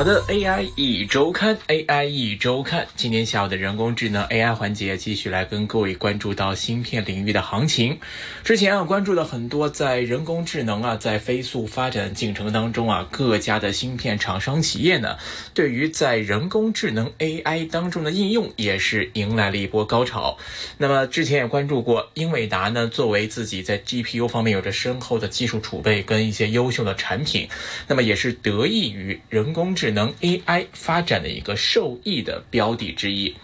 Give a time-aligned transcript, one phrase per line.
[0.00, 7.98] 好的，AI 一周刊，AI 一周刊，今天下午的人工智能 AI 环节继续来跟各位关注到芯片领域的行情。
[8.42, 15.18] 之前啊，关注了很多在人工智能啊在飞速发展进程当中啊，各家的芯片厂商企业呢，
[15.52, 20.38] 对于在人工智能 AI 当中的应用也是迎来了一波高潮。
[20.78, 27.46] 那么之前也关注过英伟达呢，作为自己在 GPU 方面有着深厚的技术储备跟一些优秀的产品，
[27.86, 29.76] 那么也是得益于人工。
[29.80, 33.36] 智能 AI 发展的一个受益的标的之一。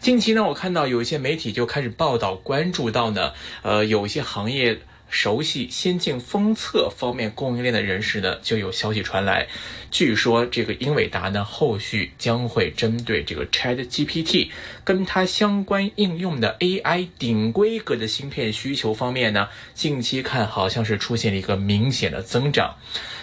[0.00, 3.32] 近期呢，我看到有一些媒体就开始报道，关注到呢，
[3.62, 4.80] 呃，有一些行业。
[5.08, 9.46] 熟悉先进封测方面供应链的人士呢，就有消息传来，
[9.88, 14.48] 据说这个英伟达呢，后续将会针对这个 Chat GPT
[14.82, 22.74] 跟它相关应用的 AI 顶规格的芯片需求方面呢，近期看好像是出现了一个明显的增长。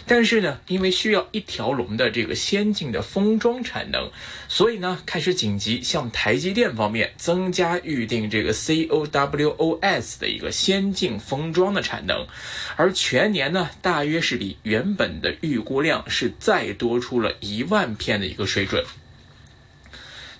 [0.08, 4.10] 但是呢，因为需要一条龙的这个先进的封装产能，
[4.48, 11.74] 所以呢，开始紧急向台积电方面增加预定这个 CoWoS 的一个先进封装。
[11.74, 12.28] 的产能，
[12.76, 18.86] 而全年呢，大约是比原本的预估量是再多出了一万片的一个水准。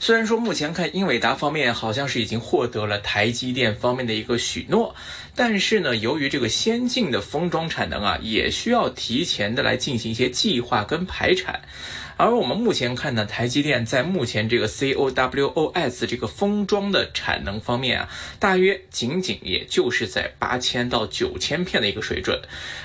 [0.04, 4.94] 虽然说目前看英伟达方面好像是已经获得了台积电方面的一个许诺，
[5.34, 11.62] 但是呢，由于这个先进的封装产能啊，也需要提前的来进行一些计划跟排产。
[12.18, 22.40] 而我们目前看呢，台积电在目前这个 CoWoS 这个封装的产能方面啊，大约仅仅也就是在八千到九千片的一个水准。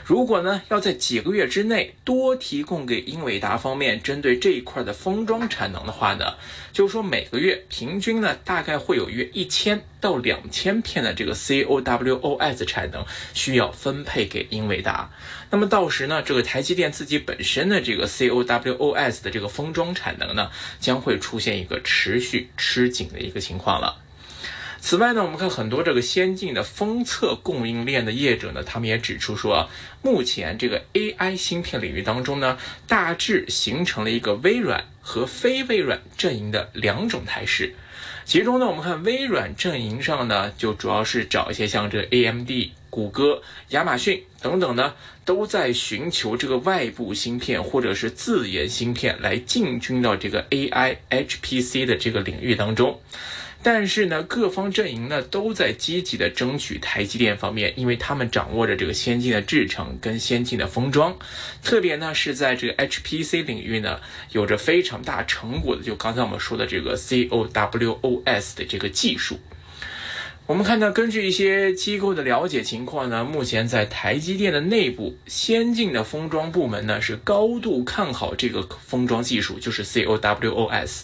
[0.05, 6.35] 如果呢要在几个月之内多提供给英伟达方面针对这一块的封装产能的话呢，
[6.73, 13.05] 就是说每个月平均呢大概会有约一千到两千片的这个 CoWoS 产能
[13.35, 15.11] 需要分配给英伟达。
[15.51, 24.03] 那么到时呢，这个台积电自己本身的这个 CoWoS 的这个封装产能呢，将会出现一个持续吃紧的一个情况了。
[24.81, 29.69] 此外呢，我们看很多这个先进的封测供应链的业者呢，他们也指出说，
[30.03, 32.57] 目前这个 AI 芯片领域当中呢，
[32.87, 37.75] 大致形成了一个微软和非微软阵营的两种态势。
[38.29, 42.51] 其中呢，我们看微软阵营上呢，就主要是找一些像这 AMD、
[42.91, 43.41] 谷歌、
[43.71, 44.93] 亚马逊等等呢，
[45.25, 53.01] 都在寻求这个外部芯片或者是自研芯片来进军到这个 AI HPC 的这个领域当中。
[53.63, 61.19] 但是呢，各方阵营呢都在积极的争取台积电方面，因为他们掌握着这个先进的制程跟先进的封装，
[61.63, 69.39] 特别呢是在这个 HPC 领域呢有着非常大成果的，就刚才我们说的这个 CoWoS 的这个技术。
[70.49, 81.03] 我们看到，根据一些机构的了解情况呢，目前在台积电的内部先进的封装部门呢，是高度看好这个封装技术，就是 CoWoS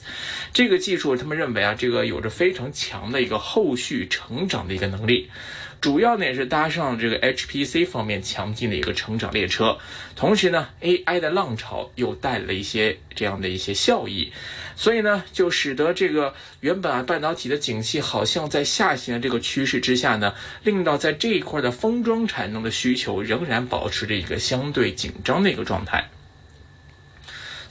[0.54, 1.14] 这个技术。
[1.14, 5.28] 他们认为啊，这个有着非常强的一个后续成长的一个能力。
[5.84, 9.76] 主要呢也是搭上这个 HPC 方面强劲的一个成长列车，
[10.16, 14.32] 同时呢 AI 的浪潮又带来了一些这样的一些效益，
[14.76, 26.08] 所以呢就使得这个原本啊半导体的景气好像在下行的这个趋势之下呢，令到在这一块的封装产能的需求仍然保持着一个相对紧张的一个状态。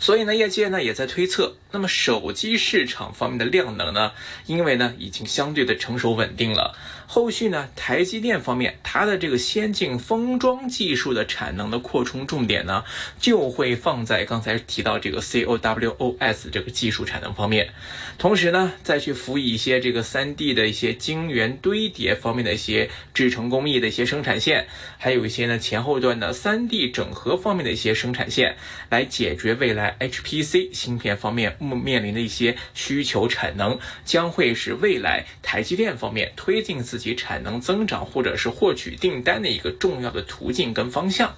[0.04, 4.12] 所以呢，业界呢也在推测，那么手机市场方面的量能呢，
[4.48, 6.76] 因为呢已经相对的成熟稳定了，
[7.08, 12.84] 后续呢台积电方面它的这个先进封装技术的产能的扩充重点呢，
[13.18, 17.70] 就会放在刚才提到这个 CoWoS 这个技术产能方面，
[18.18, 28.58] 同时呢再去辅以一些这个 3D 的一些晶圆堆叠方面的一些制程工艺的一些生产线，还有一些呢前后端的 3D 整合方面的一些生产线，
[28.90, 29.93] 来解决未来。
[30.00, 41.36] HPC 芯片方面面面临的一些需求产能，将会是未来台积电方面推进自己产能增长或者是获取订单的一个重要的途径跟方向。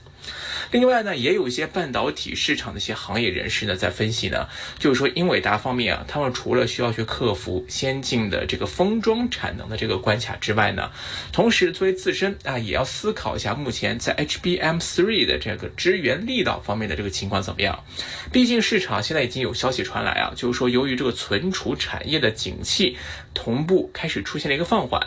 [0.71, 4.47] 另外呢，也有一些半导体市场的一些行业人士呢，在分析呢，
[4.79, 10.91] 就是说英伟达方面啊，他们除了需要去克服先进的这个封装产能的这个关卡之外呢，
[11.31, 17.83] 同时作为自身啊，也要思考一下目前在 HBM3 的这个支援力道方面的这个情况怎么样。
[18.31, 22.97] 毕竟市场现在已经有消息传来啊，就是说由于这个存储产业的景气
[23.35, 24.99] 同步开始出现了一个放缓，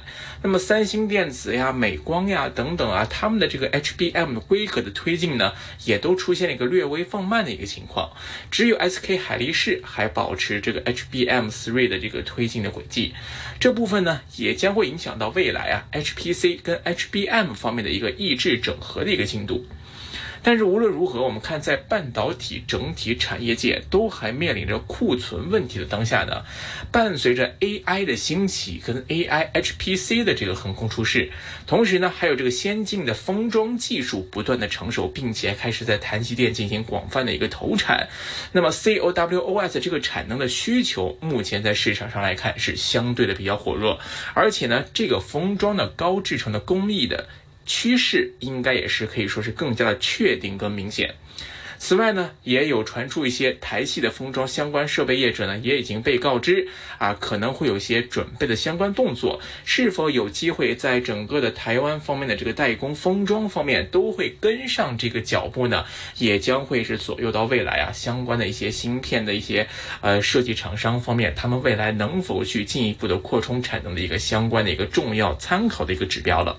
[0.44, 5.48] 那么三星电子呀、美光呀等等啊，他们的这个 HBM 的规格的推进呢。
[5.84, 8.10] 也都出现了一个略微放慢的一个情况，
[8.50, 13.14] 只有 SK 海力士还保持这个 HBM3 的这个推进的轨迹，
[13.58, 19.64] 这部分呢也将会影响到未来啊 HPC 跟 HBM 方面的一个抑制整合的一个进度。
[20.43, 26.43] 但是无论如何，我们看在半导体整体产业界都还面临着库存问题的当下呢，
[26.90, 31.31] 伴随着 AI 的兴起跟 AI HPC 的这个横空出世，
[31.67, 38.08] 同时呢，还有这个先进的封装技术不断的成熟，并且开始在台积电进行广泛的一个投产，
[38.52, 43.99] 那么 CoWoS 这个产能的需求目前在市场上来看是相对的比较火热，
[44.34, 47.29] 而且呢，这个封装的高制成的工艺的。
[47.69, 51.15] 趋势应该也是可以说是更加的确定跟明显。
[51.81, 56.67] 此外呢，也有传出一些台系的封装相关设备业者呢，也已经被告知
[56.99, 59.41] 啊，可能会有一些准备的相关动作。
[59.65, 65.85] 是否有机会在整个的台湾方面的这个代工封装方面都会跟上这个脚步呢？
[66.17, 69.69] 也将会是左右到未来啊相关的一些芯片的一些
[70.00, 76.59] 呃设计厂商方面，他们未来能否去进一步的扩充产能的一个相关的一个重要参考的一个指标了。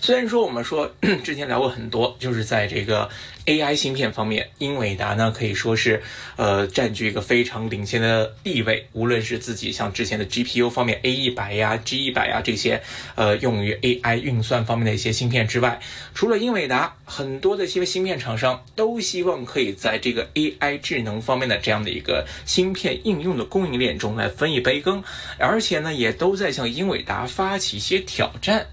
[0.00, 0.94] 虽然说我们说
[1.24, 3.08] 之前聊过很多，就是在这个
[3.46, 6.02] AI 芯片方面，英伟达呢可以说是
[6.36, 8.86] 呃占据一个非常领先的地位。
[8.92, 12.82] 无论是自己像之前的 GPU 方面 A 一百呀、G 一百呀这些
[13.14, 15.80] 呃用于 AI 运算方面的一些芯片之外，
[16.14, 25.02] 除了英伟达，很多的一些芯片厂商都希望可以在这个 AI 智能方面的这样的一个芯片应用的供应链中来分一杯羹，
[25.38, 28.66] 而且呢也都在向英伟达发起一些挑战。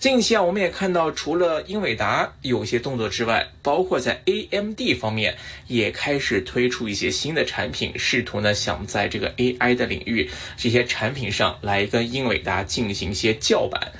[0.00, 5.36] 近期啊，我们也看到，除了英伟达有些动作之外，包括在 AMD 方面
[5.66, 13.92] 也开始推出一些新的产品，试图呢想在这个 AI 的领域这些产品上来跟英伟达进行一些叫板。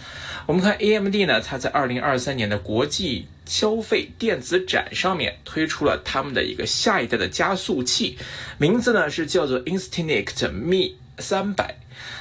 [0.46, 8.16] 我们看 AMD 呢，它在二零二三年的国际消费电子展上面推出了他们的一个下一代的加速器，
[8.56, 11.76] 名字呢是叫做 Instinct Me 三百。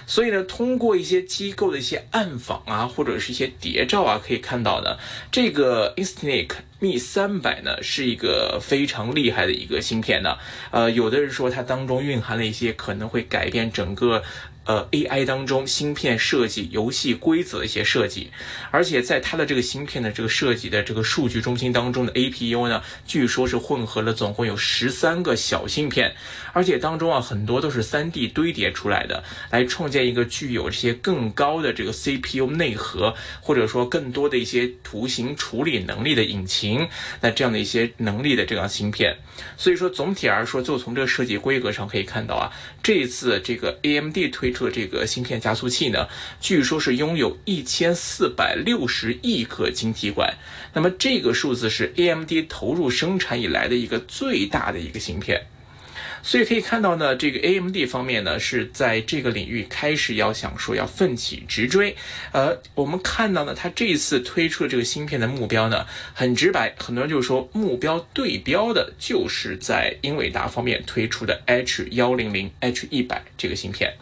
[0.06, 4.98] 所以呢，通过一些机构的一些暗访啊，或者是一些谍照啊，可以看到呢，
[5.32, 10.38] 这个 Instinct Me 三百呢是一个非常厉害的一个芯片呢。
[10.72, 14.24] 呃，有的人说它当中蕴含了一些可能会改变整个。
[14.66, 18.30] 呃，AI 当中芯片设计、游戏规则的一些设计，
[18.70, 26.14] 而且在它的这个芯片的这个设计的这个数据中心当中的 APU 呢，据说是混合了总共有十三个小芯片，
[26.54, 36.88] 而且当中啊很多都是 3D 堆叠出来的，来创建一个具有这些更高的这个 CPU 内核，或者说更多的一些图形处理能力的引擎，
[37.22, 39.16] 那这样的一些能力的这样芯片。
[39.56, 42.52] 所以说总体而说，就从这个设计规格上可以看到啊，
[42.82, 44.80] 这一次这个 AMD 推出的。
[44.80, 46.08] 这个芯片加速器呢，
[46.40, 50.38] 据说是拥有一千四百六十亿颗晶体管，
[50.74, 55.48] 那么这个数字是 AMD 投入生产以来的一个最大的一个芯片。
[56.22, 61.96] 所以可以看到呢，这个 AMD 方面呢是在这个领域开始要想说要奋起直追。
[62.32, 73.94] 呃，我们看到呢，它这一次推出的这个芯片的目标呢很直白，很多人就是说目标对标的就是在英伟达方面推出的 H 幺零零 H 一百这个芯片。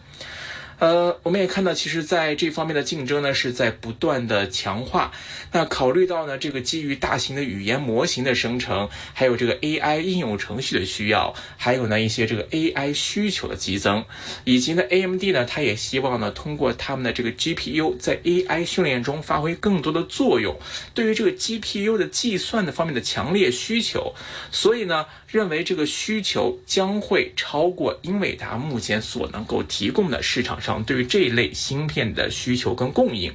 [0.78, 5.10] 呃，我们也看到，其实在这方面的竞争呢，是在不断的强化。
[5.50, 14.04] 那考虑到呢，这个基于大型的语言模型的生成，还有这个 AI 应用程序的需要，还有呢一些这个 AI 需求的激增，
[14.44, 20.56] 以及呢 AMD 呢，它也希望呢通过他们的这个 GPU 在 AI 训练中发挥更多的作用。
[20.94, 24.14] 对于这个 GPU 的计算的方面的强烈需求，
[24.52, 30.67] 所以呢认为这个需求将会超过英伟达目前所能够提供的市场上。
[30.84, 33.32] 对于这一类芯片的需求跟供应，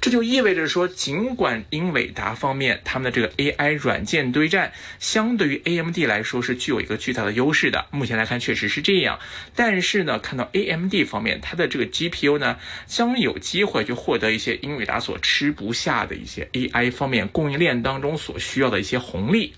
[0.00, 9.18] 这就意味着说，尽管英伟达方面他们的这个 AI 软件堆栈相对于 AMD 来说是具有一个巨大的优势的，目前来看确实是这样。
[9.54, 19.52] 但是呢，看到 AMD 方面它的这个 GPU 呢，将有机会去获得一些英伟达所吃不下的一些 AI 方面供应链当中所需要的一些红利。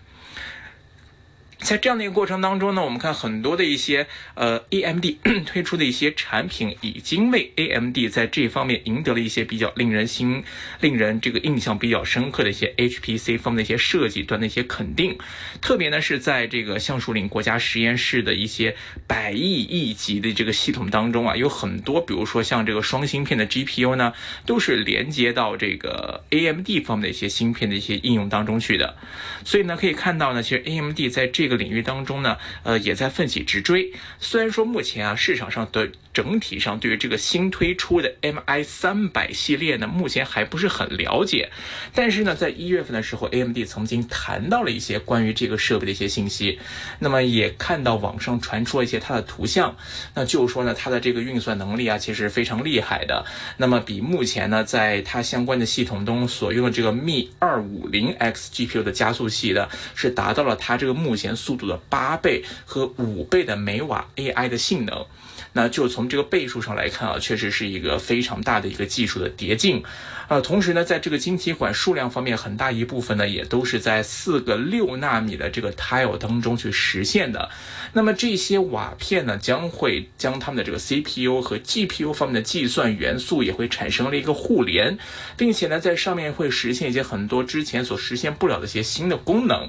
[1.65, 5.07] 在这样的一个过程当中呢，我们看很多的一些呃 AMD
[5.49, 10.45] 推出的一些产品，已经为 AMD 在这方面赢得了一些比较令人心、
[10.83, 15.17] 令人这个印象比较深刻的一些 HPC 方面的一些设计端的一些肯定。
[15.63, 24.13] 特别呢是在这个橡树岭国家实验室的一些百亿亿级的这个系统当中啊，有很多，比如说像这个双芯片的 GPU 呢，
[24.45, 28.99] 都是连接到这个 AMD 方面的一些芯片的一些应用当中去的。
[29.47, 33.93] 所以呢，可以看到呢，其实 AMD 在这个领域当中呢，呃，也在奋起直追。
[34.19, 41.51] 虽然说目前啊，市场上的整体上对于这个新推出的 MI 三百系列呢，目前还不是很了解。
[41.95, 46.59] 但是呢，在一月份的时候，AMD 曾经谈到了一些关于这个设备的一些信息，
[46.99, 49.77] 那么也看到网上传出了一些它的图像，
[50.15, 53.25] 那就是说呢，它的这个运算能力啊，其实非常厉害的。
[53.57, 65.05] 那么比目前呢，在它相关的系统中所用的这个 Mi 二五零 X GPU 的加速器的，是达到了它这个目前速度的八倍和五倍的每瓦 AI 的性能。
[65.53, 69.83] 那就从这个倍数上来看啊，确实是一个非常大的一个技术的叠进。
[70.29, 77.51] 呃，同时呢，在这个晶体管数量方面，很大一部分呢，也都是在四个六纳米的这个 tile 当中去实现的。
[77.93, 84.97] 那么这些瓦片呢，将会将他们的这个 CPU 和 GPU 方面的计算元素也会产生了一个互联，
[85.37, 89.69] 并且呢，在上面会实现一些很多之前所实现不了的一些新的功能。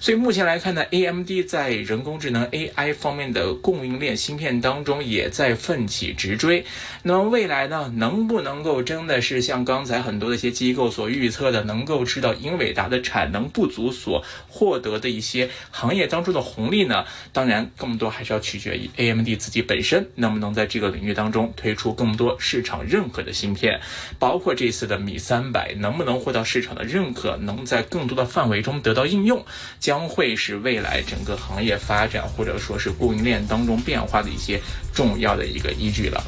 [0.00, 6.66] 所以目前来看呢，AMD 在人工智能 AI 方面的供应链芯片当中也在奋起直追。
[7.04, 9.93] 那么未来呢，能不能够真的是像刚才？
[9.94, 17.04] 在很多的一些机构所预测的，能够知道英伟达的产能不足所获得的一些行业当中的红利呢？
[17.32, 23.80] 当然，更多还是要取决于 AMD 自己本身能不能在这个领域当中推出更多市场认可的芯片，
[24.18, 29.46] 包括这次的米三百能不能获得市场的认可，能在更多的范围中得到应用，
[29.78, 34.60] 将会是未来整个行业发展或者说是供应链当中变化的一些
[34.92, 36.20] 重要的一个依据了。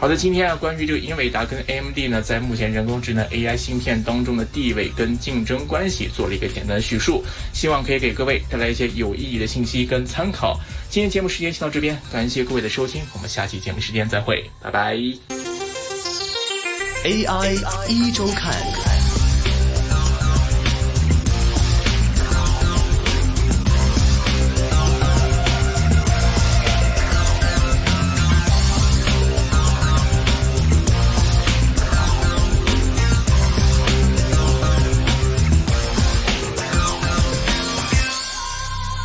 [0.00, 7.24] 好的，今天啊，关于这个英伟达跟 AMD 呢，在目前人工智能 AI 芯片当中的地位跟竞争关系，做了一个简单的叙述，
[7.54, 10.60] 希望可以给各位带来一些有意义的信息跟参考。
[10.90, 14.94] 今天节目时间先到这边，感谢各位的收听，我们下期节目时间再会，拜拜。
[17.04, 18.83] AI 一周看。